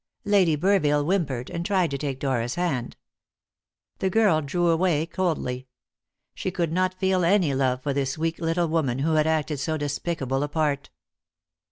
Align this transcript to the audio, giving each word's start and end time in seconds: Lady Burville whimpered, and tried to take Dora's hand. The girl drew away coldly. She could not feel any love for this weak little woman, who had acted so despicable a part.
Lady 0.25 0.55
Burville 0.57 1.05
whimpered, 1.05 1.51
and 1.51 1.63
tried 1.63 1.91
to 1.91 1.97
take 1.99 2.19
Dora's 2.19 2.55
hand. 2.55 2.97
The 3.99 4.09
girl 4.09 4.41
drew 4.41 4.69
away 4.69 5.05
coldly. 5.05 5.67
She 6.33 6.49
could 6.49 6.71
not 6.71 6.95
feel 6.99 7.23
any 7.23 7.53
love 7.53 7.83
for 7.83 7.93
this 7.93 8.17
weak 8.17 8.39
little 8.39 8.67
woman, 8.67 8.97
who 8.97 9.13
had 9.13 9.27
acted 9.27 9.59
so 9.59 9.77
despicable 9.77 10.41
a 10.41 10.47
part. 10.49 10.89